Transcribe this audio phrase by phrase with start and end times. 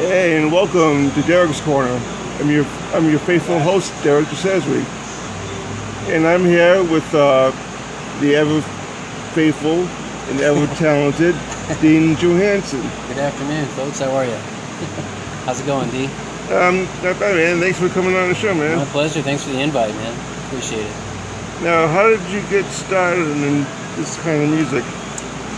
[0.00, 2.00] Hey, and welcome to Derek's Corner.
[2.38, 2.64] I'm your
[2.94, 4.82] I'm your faithful host, Derek DeCesare.
[6.08, 7.50] And I'm here with uh,
[8.18, 8.62] the ever
[9.34, 9.84] faithful
[10.30, 11.34] and ever talented
[11.82, 12.80] Dean Johanesen.
[13.08, 14.00] Good afternoon, folks.
[14.00, 14.36] How are you?
[15.44, 16.08] How's it going, Dean?
[16.48, 17.60] Um, not bad, man.
[17.60, 18.78] Thanks for coming on the show, man.
[18.78, 19.20] My pleasure.
[19.20, 20.46] Thanks for the invite, man.
[20.46, 20.96] Appreciate it.
[21.62, 23.64] Now, how did you get started in
[23.96, 24.82] this kind of music?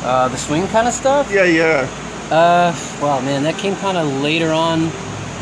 [0.02, 1.30] Uh, the swing kind of stuff?
[1.30, 2.01] Yeah, yeah.
[2.32, 4.80] Uh, well, man, that came kind of later on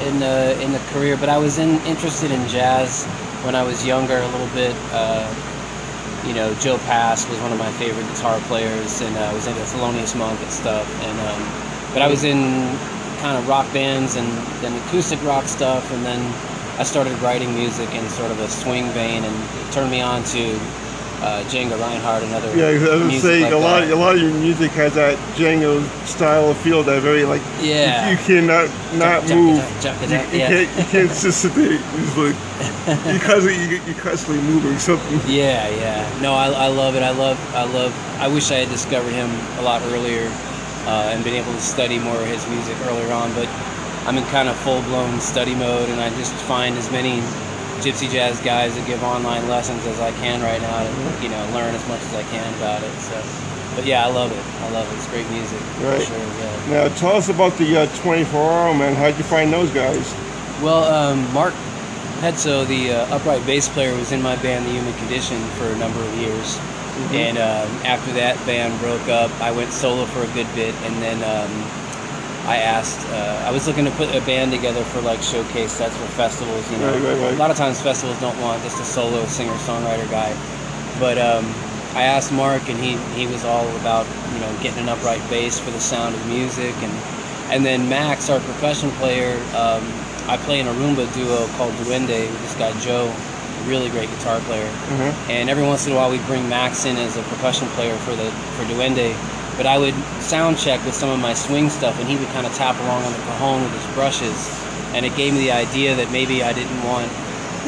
[0.03, 3.05] in the in the career, but I was in, interested in jazz
[3.47, 4.75] when I was younger a little bit.
[4.91, 5.23] Uh,
[6.27, 9.47] you know, Joe Pass was one of my favorite guitar players, and I uh, was
[9.47, 10.83] into Thelonious Monk and stuff.
[11.07, 12.43] And um, but I was in
[13.23, 14.27] kind of rock bands and
[14.59, 16.19] then acoustic rock stuff, and then
[16.81, 20.25] I started writing music in sort of a swing vein, and it turned me on
[20.35, 20.59] to
[21.21, 22.57] uh, Django Reinhardt and other.
[22.57, 23.81] Yeah, I was gonna say like a lot.
[23.81, 23.93] that.
[23.93, 27.43] A lot of your music has that Django style of feel that very like.
[27.61, 28.11] Yeah.
[28.11, 29.79] You, you cannot not Jump, move.
[29.81, 30.49] jump, jump, You, you yeah.
[30.49, 30.79] can't.
[30.79, 31.77] You can't just sit there.
[31.77, 32.37] It's like
[33.13, 35.21] you constantly you, you're constantly moving something.
[35.27, 36.21] Yeah, yeah.
[36.23, 37.03] No, I, I love it.
[37.03, 37.93] I love, I love.
[38.19, 40.29] I wish I had discovered him a lot earlier,
[40.87, 43.33] uh, and been able to study more of his music earlier on.
[43.35, 43.49] But
[44.09, 47.21] I'm in kind of full blown study mode, and I just find as many
[47.81, 51.43] gypsy jazz guys that give online lessons as I can right now to you know
[51.53, 52.93] learn as much as I can about it.
[53.01, 53.17] So,
[53.75, 54.45] but yeah, I love it.
[54.65, 54.97] I love it.
[54.97, 55.61] It's great music.
[55.81, 56.03] Right.
[56.03, 56.19] Sure.
[56.19, 56.89] Yeah.
[56.89, 58.95] Now tell us about the uh, 24 hour man.
[58.95, 60.15] How'd you find those guys?
[60.63, 61.55] Well, um, Mark
[62.21, 65.77] Petzo, the uh, upright bass player, was in my band, The Human Condition, for a
[65.79, 66.61] number of years.
[67.13, 71.01] And um, after that band broke up, I went solo for a good bit, and
[71.01, 71.51] then um,
[72.51, 72.99] I asked.
[73.07, 76.69] Uh, I was looking to put a band together for like showcase sets for festivals.
[76.73, 77.35] You know, Right, right, right.
[77.35, 80.35] a lot of times festivals don't want just a solo singer songwriter guy,
[80.99, 81.47] but um,
[81.95, 85.61] I asked Mark, and he he was all about you know getting an upright bass
[85.61, 86.93] for the sound of music, and
[87.55, 89.39] and then Max, our percussion player.
[89.55, 89.87] Um,
[90.27, 93.15] I play in a rumba duo called Duende with this guy Joe,
[93.67, 94.67] really great guitar player.
[94.67, 95.31] Uh-huh.
[95.31, 98.15] And every once in a while, we'd bring Max in as a percussion player for
[98.17, 99.15] the for Duende.
[99.61, 99.93] But I would
[100.25, 103.05] sound check with some of my swing stuff, and he would kind of tap along
[103.05, 104.33] on the cajon with his brushes.
[104.97, 107.13] And it gave me the idea that maybe I didn't want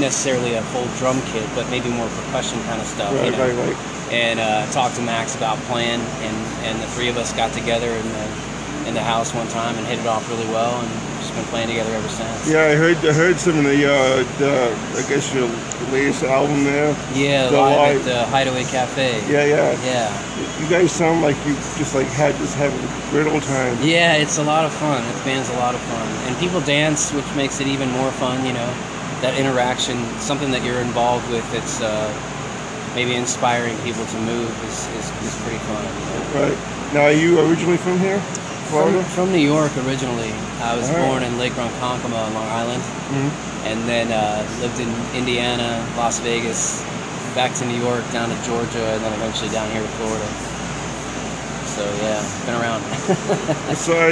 [0.00, 3.12] necessarily a full drum kit, but maybe more percussion kind of stuff.
[3.12, 3.44] you Right, know?
[3.44, 3.76] right, right.
[4.08, 7.92] And uh, talked to Max about playing, and, and the three of us got together
[7.92, 8.24] in the
[8.88, 10.90] in the house one time and hit it off really well, and
[11.32, 12.50] just been playing together ever since.
[12.50, 15.48] Yeah, I heard I heard some of the, uh, the I guess your
[15.90, 16.96] latest album there.
[17.14, 19.20] Yeah, The live live- at the Hideaway Cafe.
[19.30, 19.72] Yeah, yeah.
[19.84, 20.60] Yeah.
[20.62, 23.76] You guys sound like you just like had just having a great old time.
[23.82, 25.02] Yeah, it's a lot of fun.
[25.18, 26.08] The band's a lot of fun.
[26.28, 28.74] And people dance, which makes it even more fun, you know.
[29.22, 32.10] That interaction, something that you're involved with, it's uh,
[32.94, 35.84] maybe inspiring people to move is, is, is pretty fun.
[35.84, 36.48] you know.
[36.48, 36.58] Right.
[36.92, 38.18] Now, are you originally from here,
[38.72, 39.04] Florida?
[39.04, 40.32] from New York originally.
[40.60, 41.06] I was All right.
[41.08, 42.82] born in Lake Ronkonkoma on Long Island.
[43.12, 43.30] Mhm.
[43.68, 46.82] And then uh, lived in Indiana, Las Vegas,
[47.34, 50.28] back to New York, down to Georgia, and then eventually down here to Florida.
[51.66, 52.82] So yeah, been around.
[53.76, 54.10] So, I,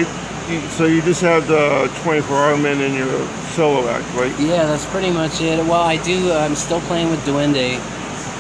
[0.51, 3.11] you, so you just have the 24 Hour Men in your
[3.55, 4.33] solo act, right?
[4.41, 5.59] Yeah, that's pretty much it.
[5.67, 6.33] Well, I do.
[6.33, 7.79] I'm still playing with Duende.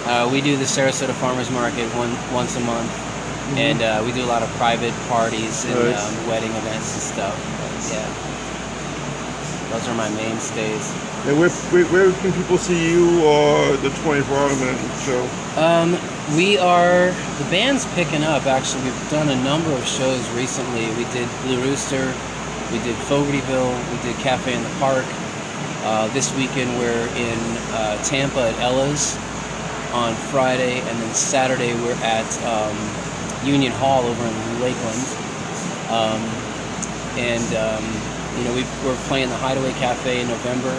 [0.06, 2.90] Uh, we do the Sarasota Farmers Market one once a month,
[3.58, 5.96] and uh, we do a lot of private parties and Right.
[5.96, 7.36] um, wedding events and stuff.
[7.58, 8.08] But, yeah,
[9.70, 10.90] those are my mainstays.
[11.26, 15.22] And where, where, where can people see you or the 24 Hour Men show?
[15.60, 15.98] Um,
[16.36, 17.06] we are
[17.38, 18.46] the band's picking up.
[18.46, 20.86] Actually, we've done a number of shows recently.
[20.96, 22.06] We did Blue Rooster,
[22.72, 25.04] we did Fogartyville, we did Cafe in the Park.
[25.82, 27.38] Uh, this weekend we're in
[27.72, 29.16] uh, Tampa at Ella's
[29.92, 32.76] on Friday, and then Saturday we're at um,
[33.44, 35.04] Union Hall over in Lakeland.
[35.90, 36.22] Um,
[37.18, 37.84] and um,
[38.38, 40.74] you know we, we're playing the Hideaway Cafe in November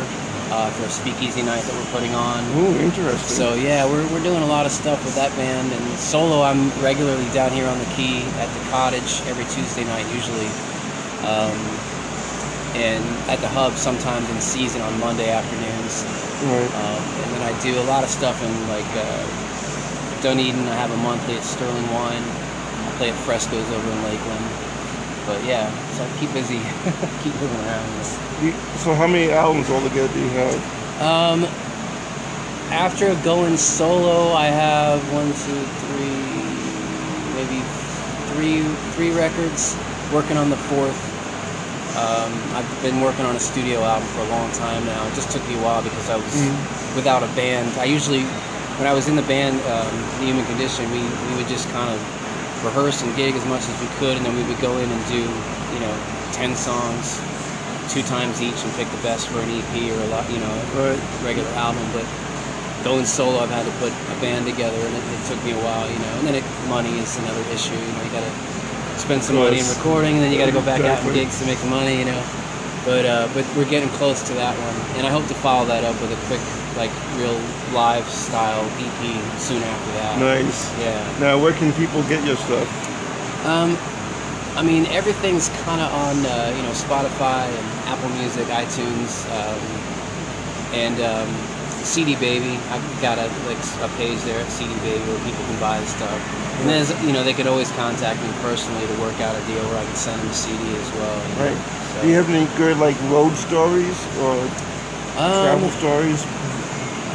[0.51, 2.43] uh, for a speakeasy night that we're putting on.
[2.59, 3.17] Ooh, interesting.
[3.17, 6.69] So yeah, we're, we're doing a lot of stuff with that band, and solo I'm
[6.83, 10.47] regularly down here on the key at the cottage every Tuesday night usually,
[11.23, 11.55] um,
[12.75, 16.03] and at the hub sometimes in season on Monday afternoons,
[16.43, 16.71] right.
[16.83, 19.23] um, and then I do a lot of stuff in like uh,
[20.21, 20.67] Dunedin.
[20.67, 22.23] I have a monthly at Sterling Wine.
[23.01, 24.45] Play at Frescoes over in Lakeland.
[25.25, 25.65] But yeah,
[25.97, 26.59] so I keep busy,
[27.25, 27.89] keep moving around.
[28.77, 31.01] So how many albums altogether do you have?
[31.01, 31.41] Um,
[32.69, 36.13] after going solo, I have one, two, three,
[37.33, 37.65] maybe
[38.37, 38.61] three,
[38.93, 39.75] three records.
[40.13, 41.01] Working on the fourth.
[41.97, 45.07] Um, I've been working on a studio album for a long time now.
[45.07, 46.37] It just took me a while because I was
[46.95, 47.75] without a band.
[47.79, 48.25] I usually,
[48.77, 49.89] when I was in the band, um,
[50.21, 52.21] The Human Condition, we, we would just kind of
[52.63, 55.05] rehearse and gig as much as we could, and then we would go in and
[55.07, 55.21] do,
[55.73, 55.97] you know,
[56.33, 57.21] 10 songs,
[57.89, 60.55] two times each and pick the best for an EP or a lot, you know,
[60.73, 60.99] Right.
[61.23, 61.89] regular album.
[61.91, 62.05] But
[62.83, 65.57] going solo, I've had to put a band together, and it, it took me a
[65.57, 66.17] while, you know.
[66.17, 67.75] And then it, money is another issue.
[67.75, 68.33] You know, you got to
[68.99, 71.13] spend some money in recording, and then you got to go back out and Exactly.
[71.13, 72.23] gigs to make the money, you know.
[72.85, 75.83] But uh, but we're getting close to that one, and I hope to follow that
[75.83, 76.41] up with a quick,
[76.75, 77.37] like, real
[77.73, 79.01] live style EP
[79.37, 80.17] soon after that.
[80.17, 80.65] Nice.
[80.79, 80.97] Yeah.
[81.19, 82.65] Now, where can people get your stuff?
[83.45, 83.77] Um,
[84.57, 89.61] I mean, everything's kind of on, uh, you know, Spotify and Apple Music, iTunes, um,
[90.73, 91.29] and um,
[91.85, 92.57] CD Baby.
[92.69, 95.85] I've got a like a page there at CD Baby where people can buy the
[95.87, 96.19] stuff.
[96.61, 99.65] And then, you know, they could always contact me personally to work out a deal
[99.69, 101.17] where I can send them a CD as well.
[101.27, 101.57] you know, Right.
[101.57, 102.01] so.
[102.01, 104.37] Do you have any good like road stories or
[105.17, 106.23] travel Um, stories?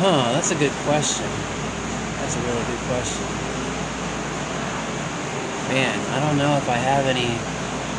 [0.03, 1.31] huh, that's a good question.
[2.19, 3.23] That's a really good question.
[5.71, 7.39] Man, I don't know if I have any.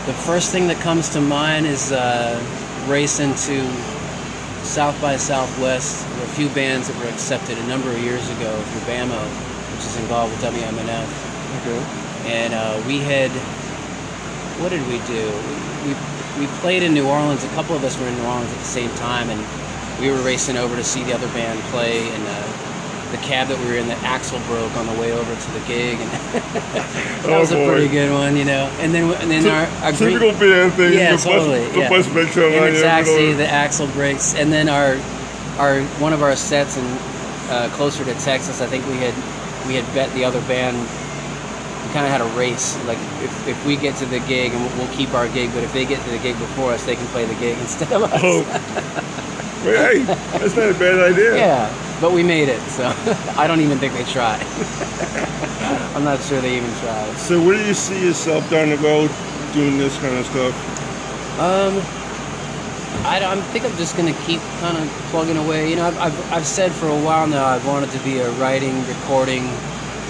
[0.05, 2.43] The first thing that comes to mind is uh,
[2.87, 3.65] racing to
[4.63, 6.05] South by Southwest.
[6.09, 9.19] There were a few bands that were accepted a number of years ago through BAMO,
[9.75, 11.07] which is involved with WMNF.
[11.61, 11.79] Okay.
[12.27, 13.31] And uh, we had,
[14.61, 15.23] what did we do?
[15.85, 15.95] We,
[16.41, 17.43] we played in New Orleans.
[17.43, 19.39] A couple of us were in New Orleans at the same time, and
[20.01, 22.07] we were racing over to see the other band play.
[22.09, 25.33] And uh, the cab that we were in, the axle broke on the way over
[25.33, 26.11] to the gig, and
[26.43, 28.67] that Oh, was a pretty good one, you know.
[28.79, 30.93] And then and then our, our green- Typical band thing.
[30.93, 31.63] yeah, the totally.
[31.67, 31.89] Bus, the yeah.
[31.89, 32.07] bus
[32.75, 33.37] the taxi, you know.
[33.37, 34.97] the axle breaks, and then our
[35.57, 36.85] our one of our sets and
[37.49, 39.15] uh, closer to Texas, I think we had
[39.67, 40.75] we had bet the other band.
[41.87, 42.75] We kind of had a race.
[42.85, 45.63] Like if, if we get to the gig and we'll, we'll keep our gig, but
[45.63, 48.03] if they get to the gig before us, they can play the gig instead of
[48.03, 48.11] us.
[48.21, 48.43] Oh.
[49.63, 51.35] Hey, that's not a bad idea.
[51.35, 52.83] Yeah, but we made it, so
[53.37, 54.41] I don't even think they tried.
[55.95, 57.15] I'm not sure they even tried.
[57.15, 59.09] So where do you see yourself down the road
[59.53, 60.53] doing this kind of stuff?
[61.39, 61.75] Um,
[63.05, 65.69] I, I think I'm just gonna keep kind of plugging away.
[65.69, 68.29] You know, I've, I've, I've said for a while now I've wanted to be a
[68.31, 69.47] writing, recording,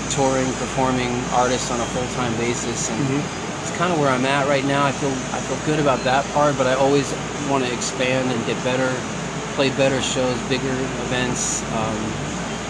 [0.07, 3.11] touring, performing artist on a full-time basis, and
[3.61, 4.85] it's kind of where I'm at right now.
[4.85, 8.45] I feel I feel good about that part, but I always want to expand and
[8.45, 9.07] get better,
[9.53, 11.63] play better shows, bigger events.
[11.71, 12.21] Um,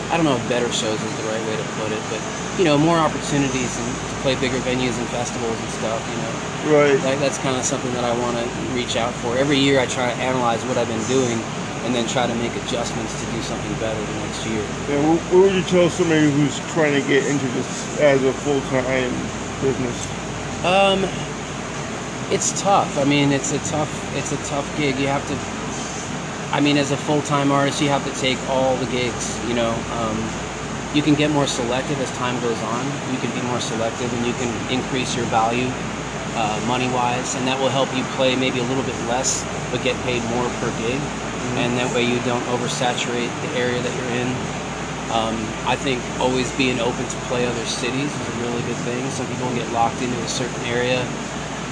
[0.09, 2.23] I don't know if better shows is the right way to put it, but
[2.57, 6.07] you know, more opportunities and to play bigger venues and festivals and stuff.
[6.09, 7.01] You know Right.
[7.01, 9.37] that, that's kind of something that I want to reach out for.
[9.37, 11.49] Every year I try to analyze what I've been doing
[11.87, 14.61] and then try to make adjustments to do something better the next year.
[14.91, 18.33] And what, what would you tell somebody who's trying to get into this as a
[18.33, 19.09] full-time
[19.63, 19.95] business?
[20.65, 21.07] Um,
[22.29, 22.97] it's tough.
[22.97, 23.87] I mean, it's a tough
[24.17, 24.97] it's a tough gig.
[24.99, 26.55] You have to.
[26.55, 29.39] I mean, as a full time artist, you have to take all the gigs.
[29.47, 30.17] You know, um,
[30.93, 32.85] you can get more selective as time goes on.
[33.13, 35.71] You can be more selective, and you can increase your value
[36.35, 39.81] uh, money wise, and that will help you play maybe a little bit less, but
[39.83, 40.99] get paid more per gig.
[41.57, 44.29] And that way, you don't oversaturate the area that you're in.
[45.11, 49.09] Um, I think always being open to play other cities is a really good thing.
[49.09, 50.99] Some people get locked into a certain area,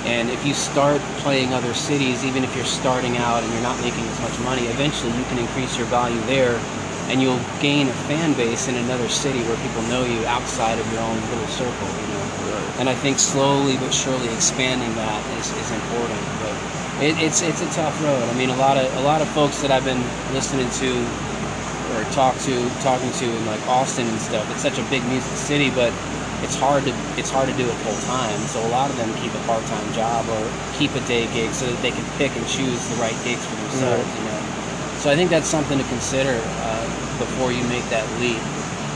[0.06, 3.80] and if you start playing other cities, even if you're starting out and you're not
[3.82, 6.60] making as much money, eventually you can increase your value there,
[7.10, 10.92] and you'll gain a fan base in another city where people know you outside of
[10.92, 11.88] your own little circle.
[12.02, 12.26] You know,
[12.80, 16.20] and I think slowly but surely expanding that is, is important.
[17.01, 18.23] It, it's it's a tough road.
[18.30, 20.02] I mean, a lot of a lot of folks that I've been
[20.33, 21.19] listening to
[21.97, 24.49] or talk to talking to in like Austin and stuff.
[24.49, 25.92] It's such a big music city, but
[26.42, 28.40] it's hard to it's hard to do it full time.
[28.47, 30.47] So a lot of them keep a part time job or
[30.78, 33.56] keep a day gig so that they can pick and choose the right gigs for
[33.56, 34.07] themselves.
[34.16, 34.42] You know,
[35.04, 36.87] so I think that's something to consider uh,
[37.19, 38.40] before you make that leap.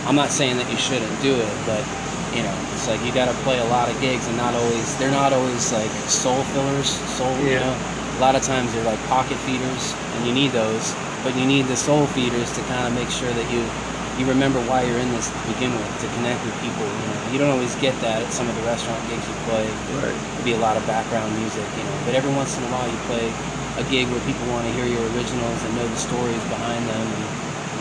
[0.07, 1.83] I'm not saying that you shouldn't do it, but
[2.31, 4.97] you know, it's like you got to play a lot of gigs and not always
[4.97, 6.89] they're not always like soul fillers.
[6.89, 7.79] Soul, you know,
[8.15, 10.97] a lot of times they're like pocket feeders, and you need those.
[11.23, 13.71] But you need the soul feeders to kind of make sure that you
[14.15, 16.85] you remember why you're in this to begin with, to connect with people.
[16.95, 19.75] You know, you don't always get that at some of the restaurant gigs you play.
[19.89, 20.15] Right.
[20.33, 22.01] It'd be a lot of background music, you know.
[22.03, 23.33] But every once in a while, you play
[23.77, 27.13] a gig where people want to hear your originals and know the stories behind them,
[27.13, 27.29] and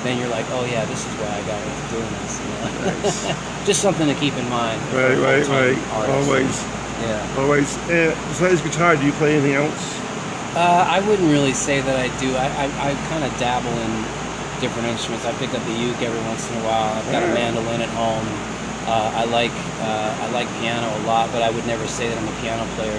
[0.03, 2.41] then you're like, oh yeah, this is why I got into doing this.
[2.41, 2.69] You know?
[3.65, 4.81] Just something to keep in mind.
[4.93, 5.79] Right, right, right.
[6.09, 6.69] Always,
[7.01, 7.27] Yeah.
[7.37, 7.77] always.
[7.89, 9.99] And besides guitar, do you play anything else?
[10.55, 12.35] Uh, I wouldn't really say that I do.
[12.35, 13.93] I, I, I kind of dabble in
[14.61, 15.27] different instruments.
[15.27, 16.95] I pick up the uke every once in a while.
[16.95, 18.27] I've got a mandolin at home.
[18.89, 22.17] Uh, I like uh, I like piano a lot, but I would never say that
[22.17, 22.99] I'm a piano player.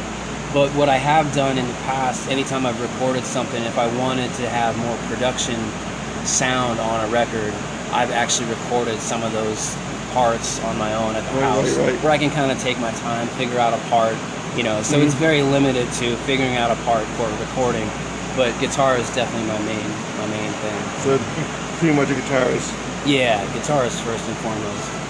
[0.54, 4.32] But what I have done in the past, anytime I've recorded something, if I wanted
[4.36, 5.56] to have more production
[6.28, 7.54] sound on a record,
[7.92, 9.76] I've actually recorded some of those
[10.14, 12.04] parts on my own at the Right, house, right, right.
[12.04, 14.16] where I can kind of take my time, figure out a part,
[14.56, 14.82] you know.
[14.82, 15.18] So it's Mhm.
[15.18, 17.90] very limited to figuring out a part for recording.
[18.38, 19.84] but guitar is definitely my main
[20.18, 20.80] my main thing.
[21.04, 21.20] So
[21.80, 22.72] pretty much a guitarist.
[23.04, 25.09] Yeah, guitar is first and foremost.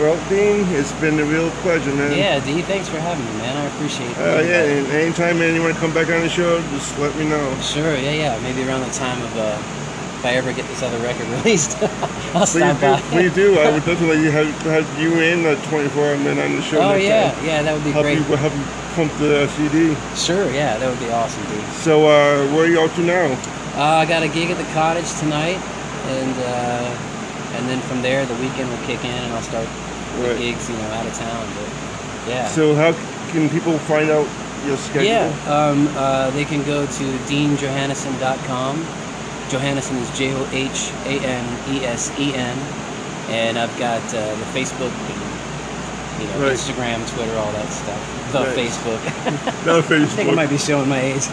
[0.00, 2.16] Well, Dean, it's been a real pleasure, man.
[2.16, 3.54] Yeah, D, thanks for having me, man.
[3.54, 4.16] I appreciate it.
[4.16, 7.14] Uh, yeah, and anytime, man, you want to come back on the show, just let
[7.16, 7.44] me know.
[7.60, 8.40] Sure, yeah, yeah.
[8.40, 11.76] Maybe around the time of uh, if I ever get this other record released,
[12.32, 13.00] I'll Please stop do, by.
[13.12, 13.58] please do.
[13.58, 16.92] I would definitely have, have you in uh, 24 and then on the show oh
[16.96, 17.44] next yeah, time.
[17.44, 18.16] yeah, that would be Help great.
[18.16, 18.64] you, help you
[18.96, 19.94] pump the CD.
[20.16, 21.60] Sure, yeah, that would be awesome, D.
[21.84, 23.26] So, uh, where are you out to now?
[23.76, 25.60] Uh, I got a gig at the cottage tonight,
[26.08, 26.96] and uh,
[27.54, 29.68] and then from there the weekend will kick in, and I'll start
[30.14, 30.36] the Right.
[30.38, 31.46] gigs, you know, out of town.
[31.54, 32.92] But yeah, So, how
[33.28, 34.26] can people find out
[34.66, 35.06] your schedule?
[35.08, 38.76] yeah, um, uh, they can go to deanjohanesen.com.
[39.48, 42.58] Johanesen is J O H A N E S E N,
[43.28, 46.52] and I've got uh, the Facebook, and, you know, Right.
[46.52, 48.02] Instagram, Twitter, all that stuff.
[48.30, 48.44] The.
[48.54, 49.00] Facebook.
[49.66, 51.28] No, I think I might be showing my age.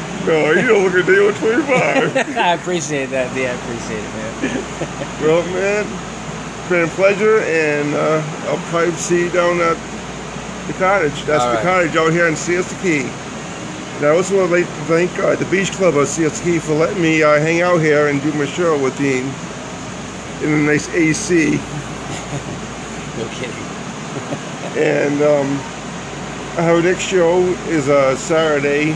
[0.26, 2.16] No, you don't look a day over 25.
[2.36, 3.34] I appreciate that.
[3.36, 4.34] Yeah, I appreciate it, man.
[5.22, 9.76] well, man, it's been a pleasure, and uh, I'll probably see you down at
[10.66, 11.22] the cottage.
[11.24, 11.62] That's All the right.
[11.62, 13.02] cottage out here in Siesta Key.
[13.96, 16.74] And I also would like to thank uh, the Beach Club of Siesta Key for
[16.74, 19.24] letting me uh, hang out here and do my show with Dean
[20.42, 21.58] in a nice AC.
[23.16, 23.64] No kidding.
[24.76, 25.58] And um,
[26.58, 28.92] our next show is uh, Saturday,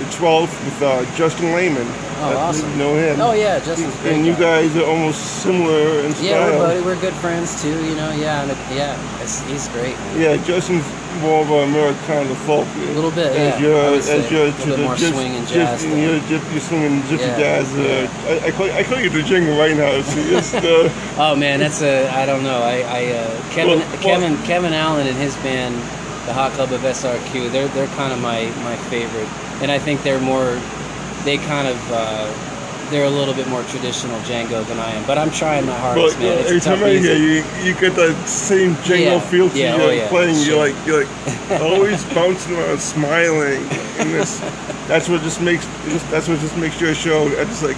[0.00, 1.86] the 12th, with uh, Justin Lehman.
[2.22, 2.76] Oh, awesome.
[2.76, 3.20] Know him.
[3.20, 4.12] Oh yeah, Justin's great.
[4.16, 4.66] and you guy.
[4.66, 6.24] guys are almost similar in style.
[6.26, 6.80] Yeah, we're buddy.
[6.82, 7.72] We're good friends too.
[7.86, 8.12] You know.
[8.12, 8.42] Yeah.
[8.42, 9.22] And, yeah.
[9.22, 9.96] It's, he's great.
[9.96, 10.20] Man.
[10.20, 10.84] Yeah, Justin's
[11.22, 12.66] more of a Americana folk.
[12.76, 13.32] A little bit.
[13.32, 13.58] As Yeah.
[13.58, 14.30] you're, as say.
[14.30, 15.82] you're a little bit more swing and jazz.
[15.84, 17.72] You're, gyp- you're swinging gypsy Yeah, jazz.
[17.74, 18.30] Uh, yeah.
[18.44, 19.88] I, I, call, I call you the jingle right now.
[19.92, 22.06] It's, it's the, Oh man, that's a.
[22.10, 22.60] I don't know.
[22.62, 22.80] I.
[22.82, 23.78] I uh, Kevin.
[23.78, 24.36] Well, well- Kevin.
[24.44, 25.74] Kevin Allen and his band,
[26.26, 27.50] the Hot Club of SRQ.
[27.50, 29.28] They're they're kind of my my favorite,
[29.60, 30.58] and I think they're more.
[31.24, 31.78] They kind of.
[31.90, 32.46] Uh,
[32.90, 35.94] they're a little bit more traditional Django than I am, but I'm trying my but
[35.94, 36.38] hardest, man.
[36.38, 39.76] It's every time I hear you, you get that same jingle Yeah, feel to yeah,
[39.76, 40.34] your oh, yeah, playing.
[40.34, 40.44] sure.
[40.44, 43.62] You're like you're like always bouncing around, smiling,
[43.98, 44.40] and this.
[44.88, 45.64] That's what just makes.
[46.10, 47.28] That's what just makes your show.
[47.38, 47.76] I just like.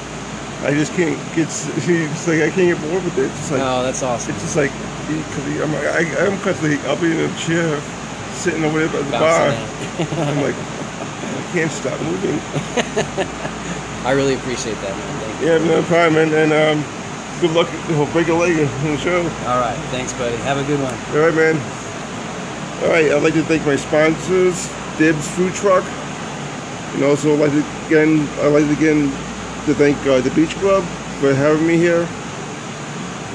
[0.64, 1.48] I just can't get.
[1.52, 3.24] It's like I can't get bored with it.
[3.26, 3.60] It's just like.
[3.60, 4.32] Oh, that's awesome.
[4.32, 4.70] It's just like,
[5.08, 7.80] because I'm, like, I, I'm constantly, I'll be in a chair,
[8.32, 9.50] sitting over there at the bar.
[10.24, 10.54] I'm like,
[11.52, 12.40] can't stop moving.
[14.04, 15.20] I really appreciate that, man.
[15.20, 15.46] Thank you.
[15.48, 16.32] Yeah, no problem, man.
[16.34, 16.84] And um,
[17.40, 17.68] good luck.
[17.88, 19.18] He'll break a leg in the show.
[19.20, 19.76] All right.
[19.90, 20.36] Thanks, buddy.
[20.38, 20.94] Have a good one.
[21.14, 21.82] All right, man.
[22.82, 24.68] All right, I'd like to thank my sponsors,
[24.98, 25.84] Dibs Food Truck,
[26.94, 29.08] and also I'd like to again, I'd like to again
[29.66, 30.82] to thank uh, the Beach Club
[31.20, 32.08] for having me here.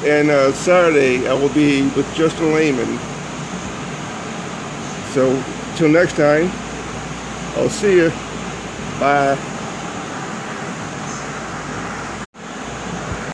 [0.03, 2.99] And uh, Saturday I will be with Justin Lehman.
[5.13, 5.41] So
[5.77, 6.51] till next time,
[7.57, 8.11] I'll see you.
[8.99, 9.56] Bye.